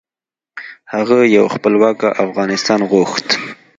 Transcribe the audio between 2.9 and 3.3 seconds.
غوښت.